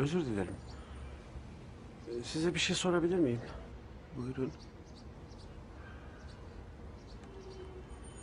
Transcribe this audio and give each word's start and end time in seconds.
Özür 0.00 0.26
dilerim. 0.26 0.54
Size 2.24 2.54
bir 2.54 2.58
şey 2.58 2.76
sorabilir 2.76 3.16
miyim? 3.16 3.40
Buyurun. 4.16 4.52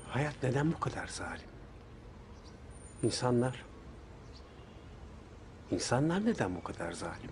Hayat 0.10 0.36
neden 0.44 0.74
bu 0.74 0.80
kadar 0.80 1.08
zalim? 1.08 1.50
İnsanlar... 3.04 3.64
İnsanlar 5.72 6.26
neden 6.26 6.56
bu 6.56 6.64
kadar 6.64 6.92
zalim? 6.92 7.32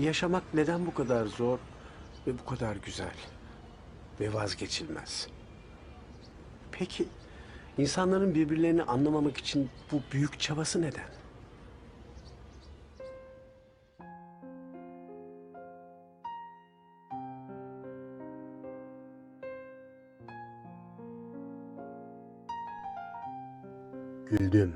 Yaşamak 0.00 0.54
neden 0.54 0.86
bu 0.86 0.94
kadar 0.94 1.26
zor 1.26 1.58
ve 2.26 2.38
bu 2.38 2.44
kadar 2.44 2.76
güzel 2.76 3.14
ve 4.20 4.32
vazgeçilmez? 4.32 5.28
Peki 6.72 7.08
insanların 7.78 8.34
birbirlerini 8.34 8.82
anlamamak 8.82 9.36
için 9.36 9.70
bu 9.92 10.02
büyük 10.12 10.40
çabası 10.40 10.82
neden? 10.82 11.16
Güldüm. 24.30 24.74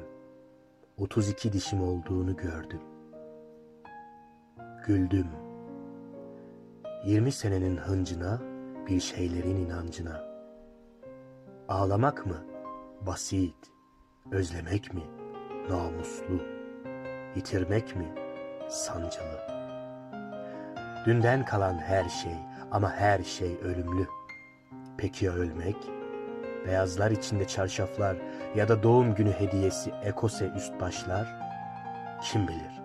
32 0.98 1.52
dişim 1.52 1.82
olduğunu 1.82 2.36
gördüm. 2.36 2.80
Güldüm. 4.86 5.26
20 7.04 7.32
senenin 7.32 7.76
hıncına, 7.76 8.40
bir 8.86 9.00
şeylerin 9.00 9.56
inancına. 9.56 10.24
Ağlamak 11.68 12.26
mı? 12.26 12.44
Basit. 13.06 13.56
Özlemek 14.30 14.94
mi? 14.94 15.02
Namuslu. 15.70 16.42
Yitirmek 17.36 17.96
mi? 17.96 18.14
Sancılı. 18.68 19.40
Dünden 21.06 21.44
kalan 21.44 21.78
her 21.78 22.08
şey 22.08 22.36
ama 22.70 22.92
her 22.92 23.22
şey 23.22 23.58
ölümlü. 23.62 24.06
Peki 24.98 25.24
ya 25.24 25.32
ölmek? 25.32 25.99
Beyazlar 26.66 27.10
içinde 27.10 27.46
çarşaflar 27.46 28.16
ya 28.54 28.68
da 28.68 28.82
doğum 28.82 29.14
günü 29.14 29.32
hediyesi 29.32 29.90
ekose 30.04 30.50
üst 30.56 30.80
başlar? 30.80 31.28
Kim 32.22 32.48
bilir? 32.48 32.82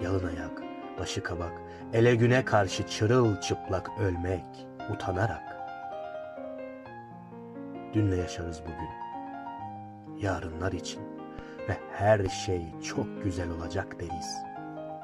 Yalın 0.00 0.26
ayak, 0.26 0.62
başı 0.98 1.22
kabak, 1.22 1.52
ele 1.92 2.14
güne 2.14 2.44
karşı 2.44 2.86
çırılçıplak 2.86 3.90
ölmek, 4.00 4.66
utanarak. 4.94 5.56
Dünle 7.94 8.16
yaşarız 8.16 8.62
bugün. 8.62 8.90
Yarınlar 10.22 10.72
için 10.72 11.00
ve 11.68 11.76
her 11.92 12.28
şey 12.28 12.62
çok 12.82 13.24
güzel 13.24 13.50
olacak 13.50 14.00
deriz. 14.00 14.36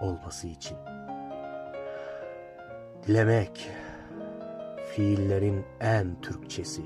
Olması 0.00 0.46
için. 0.48 0.76
Dilemek, 3.06 3.70
fiillerin 4.94 5.64
en 5.80 6.20
Türkçesi 6.20 6.82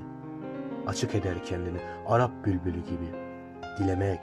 açık 0.87 1.15
eder 1.15 1.43
kendini 1.45 1.77
Arap 2.07 2.31
bülbülü 2.45 2.79
gibi. 2.85 3.27
Dilemek, 3.79 4.19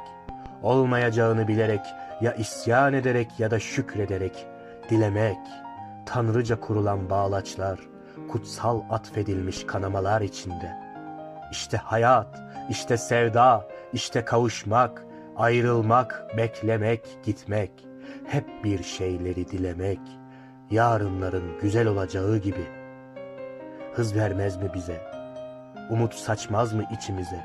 olmayacağını 0.62 1.48
bilerek 1.48 1.86
ya 2.20 2.34
isyan 2.34 2.92
ederek 2.92 3.30
ya 3.38 3.50
da 3.50 3.60
şükrederek 3.60 4.46
dilemek, 4.90 5.38
tanrıca 6.06 6.60
kurulan 6.60 7.10
bağlaçlar, 7.10 7.80
kutsal 8.28 8.80
atfedilmiş 8.90 9.64
kanamalar 9.66 10.20
içinde. 10.20 10.76
İşte 11.50 11.76
hayat, 11.76 12.42
işte 12.70 12.96
sevda, 12.96 13.68
işte 13.92 14.24
kavuşmak, 14.24 15.04
ayrılmak, 15.36 16.26
beklemek, 16.36 17.18
gitmek, 17.24 17.70
hep 18.26 18.64
bir 18.64 18.82
şeyleri 18.82 19.48
dilemek, 19.48 20.00
yarınların 20.70 21.60
güzel 21.62 21.86
olacağı 21.86 22.36
gibi. 22.38 22.66
Hız 23.94 24.16
vermez 24.16 24.56
mi 24.56 24.70
bize?'' 24.74 25.23
Umut 25.91 26.15
saçmaz 26.15 26.72
mı 26.72 26.84
içimize? 26.93 27.45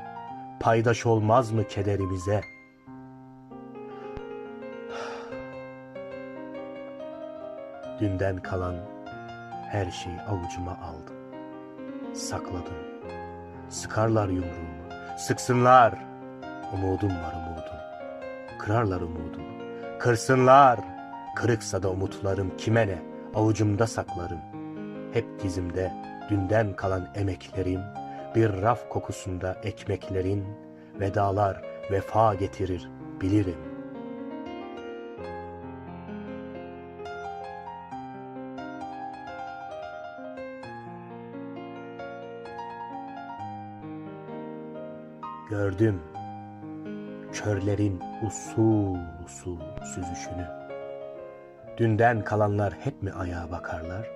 Paydaş 0.60 1.06
olmaz 1.06 1.52
mı 1.52 1.64
kederimize? 1.68 2.40
Dünden 8.00 8.36
kalan 8.36 8.74
her 9.68 9.90
şeyi 9.90 10.20
avucuma 10.20 10.72
aldım. 10.72 11.16
Sakladım. 12.14 12.76
Sıkarlar 13.68 14.28
yumruğumu. 14.28 15.16
Sıksınlar. 15.18 15.94
Umudum 16.72 17.10
var 17.10 17.34
umudum. 17.34 17.80
Kırarlar 18.58 19.00
umudumu. 19.00 19.46
Kırsınlar. 19.98 20.80
Kırıksa 21.36 21.82
da 21.82 21.90
umutlarım 21.90 22.56
kime 22.56 22.86
ne? 22.86 22.98
Avucumda 23.34 23.86
saklarım. 23.86 24.40
Hep 25.12 25.42
dizimde 25.42 25.92
dünden 26.30 26.76
kalan 26.76 27.08
emeklerim, 27.14 27.80
bir 28.34 28.62
raf 28.62 28.88
kokusunda 28.88 29.60
ekmeklerin, 29.62 30.44
vedalar 31.00 31.62
vefa 31.90 32.34
getirir 32.34 32.90
bilirim. 33.20 33.58
Gördüm 45.50 46.00
körlerin 47.32 48.00
usul 48.26 48.96
usul 49.24 49.58
süzüşünü. 49.84 50.48
Dünden 51.76 52.24
kalanlar 52.24 52.72
hep 52.72 53.02
mi 53.02 53.12
ayağa 53.12 53.50
bakarlar? 53.50 54.10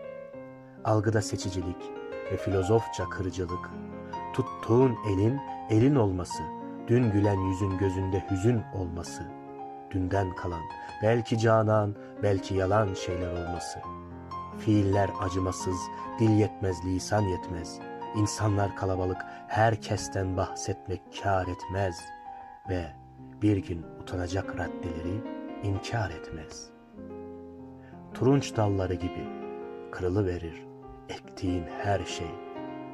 Algıda 0.84 1.22
seçicilik 1.22 1.92
ve 2.32 2.36
filozofça 2.36 3.04
kırıcılık 3.08 3.70
Tuttuğun 4.34 4.96
elin 5.08 5.40
elin 5.70 5.94
olması, 5.94 6.42
dün 6.88 7.10
gülen 7.10 7.40
yüzün 7.40 7.78
gözünde 7.78 8.24
hüzün 8.30 8.62
olması, 8.74 9.22
dünden 9.90 10.34
kalan, 10.34 10.62
belki 11.02 11.38
canan, 11.38 11.96
belki 12.22 12.54
yalan 12.54 12.94
şeyler 12.94 13.32
olması. 13.32 13.78
Fiiller 14.58 15.10
acımasız, 15.20 15.76
dil 16.18 16.30
yetmez, 16.30 16.84
lisan 16.84 17.22
yetmez. 17.22 17.78
İnsanlar 18.16 18.76
kalabalık, 18.76 19.18
herkesten 19.48 20.36
bahsetmek 20.36 21.02
kâr 21.22 21.46
etmez. 21.48 22.00
Ve 22.68 22.86
bir 23.42 23.56
gün 23.56 23.86
utanacak 24.02 24.54
raddeleri 24.54 25.22
inkar 25.62 26.10
etmez. 26.10 26.70
Turunç 28.14 28.56
dalları 28.56 28.94
gibi 28.94 29.28
kırılı 29.92 30.26
verir 30.26 30.66
ektiğin 31.08 31.64
her 31.82 32.04
şey. 32.04 32.30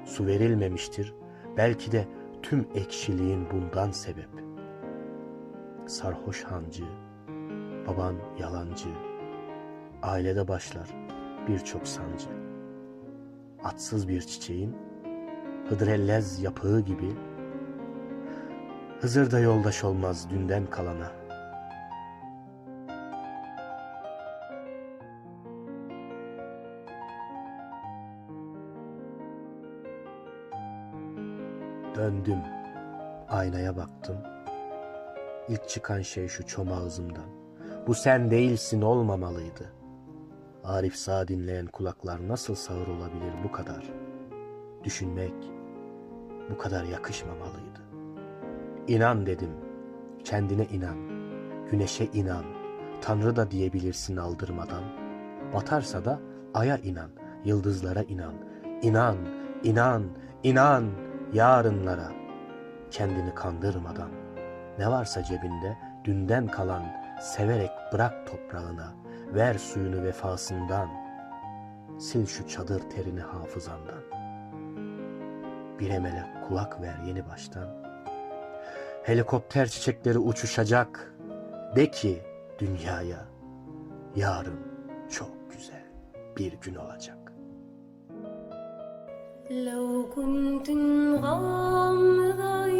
Su 0.04 0.26
verilmemiştir, 0.26 1.14
Belki 1.56 1.92
de 1.92 2.08
tüm 2.42 2.68
ekşiliğin 2.74 3.46
bundan 3.50 3.90
sebep. 3.90 4.28
Sarhoş 5.86 6.44
hancı, 6.44 6.84
baban 7.86 8.14
yalancı, 8.38 8.88
ailede 10.02 10.48
başlar 10.48 10.88
birçok 11.48 11.88
sancı. 11.88 12.28
Atsız 13.64 14.08
bir 14.08 14.20
çiçeğin 14.20 14.76
hıdrellez 15.68 16.42
yapığı 16.42 16.80
gibi 16.80 17.12
Hızır 19.00 19.30
da 19.30 19.40
yoldaş 19.40 19.84
olmaz 19.84 20.30
dünden 20.30 20.66
kalana. 20.66 21.12
Döndüm. 32.00 32.38
Aynaya 33.28 33.76
baktım. 33.76 34.16
İlk 35.48 35.68
çıkan 35.68 36.00
şey 36.00 36.28
şu 36.28 36.46
çoma 36.46 36.76
ağzımdan. 36.76 37.24
Bu 37.86 37.94
sen 37.94 38.30
değilsin 38.30 38.82
olmamalıydı. 38.82 39.72
Arif 40.64 40.96
Sağ 40.96 41.28
dinleyen 41.28 41.66
kulaklar 41.66 42.28
nasıl 42.28 42.54
sağır 42.54 42.88
olabilir 42.88 43.32
bu 43.44 43.52
kadar? 43.52 43.84
Düşünmek 44.84 45.34
bu 46.50 46.58
kadar 46.58 46.84
yakışmamalıydı. 46.84 47.80
İnan 48.88 49.26
dedim. 49.26 49.50
Kendine 50.24 50.64
inan. 50.64 50.96
Güneşe 51.70 52.04
inan. 52.04 52.44
Tanrı 53.00 53.36
da 53.36 53.50
diyebilirsin 53.50 54.16
aldırmadan. 54.16 54.82
Batarsa 55.54 56.04
da 56.04 56.20
aya 56.54 56.78
inan. 56.78 57.10
Yıldızlara 57.44 58.02
inan. 58.02 58.34
İnan, 58.82 59.16
inan, 59.62 60.04
inan 60.42 60.84
yarınlara 61.32 62.12
kendini 62.90 63.34
kandırmadan 63.34 64.10
ne 64.78 64.90
varsa 64.90 65.24
cebinde 65.24 65.76
dünden 66.04 66.46
kalan 66.46 66.82
severek 67.20 67.70
bırak 67.92 68.26
toprağına 68.26 68.92
ver 69.34 69.54
suyunu 69.54 70.02
vefasından 70.02 70.88
sil 72.06 72.24
şu 72.26 72.48
çadır 72.48 72.80
terini 72.90 73.20
hafızandan. 73.20 74.00
Bir 75.78 75.90
emele 75.90 76.26
kulak 76.48 76.80
ver 76.80 76.98
yeni 77.06 77.28
baştan. 77.28 77.68
Helikopter 79.02 79.66
çiçekleri 79.66 80.18
uçuşacak. 80.18 81.14
De 81.76 81.90
ki 81.90 82.22
dünyaya 82.58 83.24
yarın 84.16 84.60
çok 85.10 85.50
güzel 85.50 85.84
bir 86.36 86.52
gün 86.52 86.74
olacak. 86.74 87.19
لو 89.50 90.06
كنت 90.14 90.70
غامض 91.22 92.40
عيني 92.40 92.79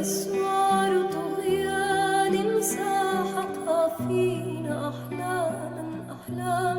أسوار 0.00 0.92
طغيان 1.12 2.62
ساحقا 2.62 3.88
فينا 3.98 4.88
أحلاما 4.88 5.84
أحلام 6.16 6.78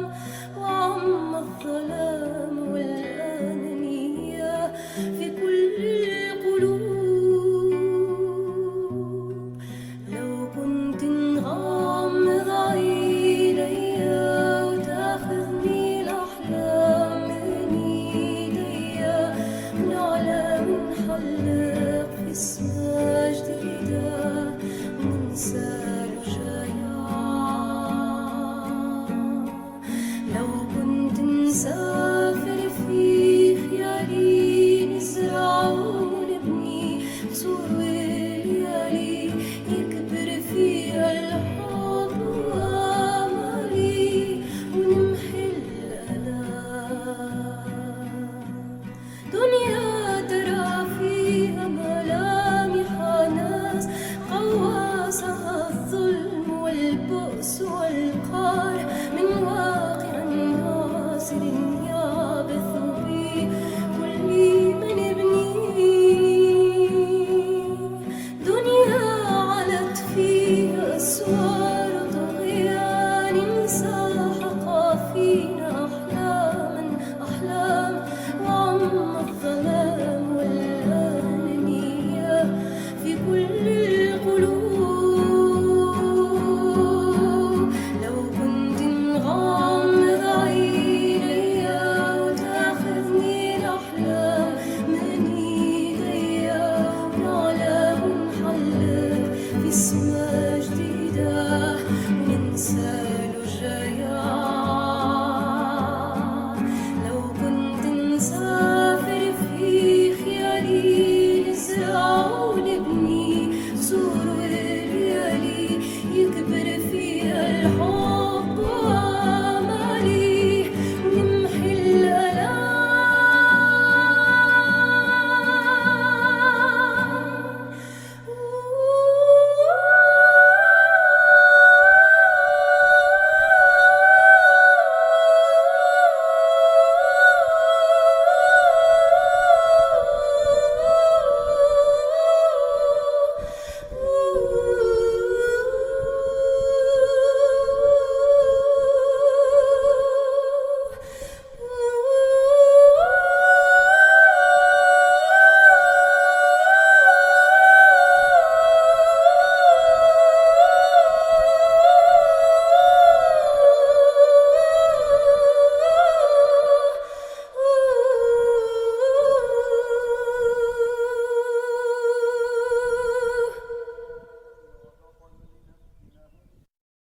وعم 0.57 1.35
الظلام 1.35 2.10